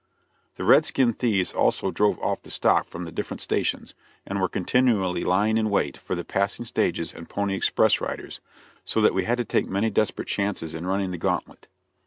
The 0.55 0.63
red 0.63 0.83
skinned 0.87 1.19
thieves 1.19 1.53
also 1.53 1.91
drove 1.91 2.17
off 2.23 2.41
the 2.41 2.49
stock 2.49 2.87
from 2.87 3.05
the 3.05 3.11
different 3.11 3.39
stations, 3.39 3.93
and 4.25 4.41
were 4.41 4.49
continually 4.49 5.23
lying 5.23 5.59
in 5.59 5.69
wait 5.69 5.95
for 5.95 6.15
the 6.15 6.25
passing 6.25 6.65
stages 6.65 7.13
and 7.13 7.29
pony 7.29 7.53
express 7.53 8.01
riders, 8.01 8.39
so 8.83 8.99
that 9.01 9.13
we 9.13 9.25
had 9.25 9.37
to 9.37 9.45
take 9.45 9.69
many 9.69 9.91
desperate 9.91 10.27
chances 10.27 10.73
in 10.73 10.87
running 10.87 11.11
the 11.11 11.19
gauntlet. 11.19 11.67